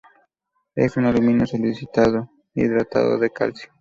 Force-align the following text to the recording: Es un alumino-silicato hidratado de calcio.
Es 0.73 0.97
un 0.97 1.05
alumino-silicato 1.05 2.27
hidratado 2.55 3.19
de 3.19 3.29
calcio. 3.29 3.69